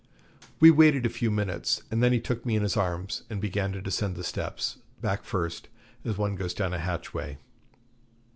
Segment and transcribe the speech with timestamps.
[0.59, 3.71] We waited a few minutes, and then he took me in his arms and began
[3.73, 5.67] to descend the steps, back first,
[6.03, 7.37] as one goes down a hatchway.